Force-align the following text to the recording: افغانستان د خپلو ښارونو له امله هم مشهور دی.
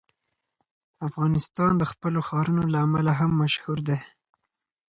افغانستان 1.07 1.71
د 1.77 1.83
خپلو 1.91 2.19
ښارونو 2.27 2.63
له 2.73 2.79
امله 2.85 3.11
هم 3.19 3.31
مشهور 3.41 3.77
دی. 3.87 3.97